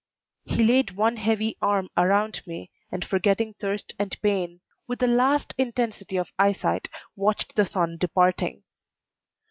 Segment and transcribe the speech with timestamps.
[0.45, 5.53] He laid one heavy arm around me, and forgetting thirst and pain, with the last
[5.59, 8.63] intensity of eyesight watched the sun departing.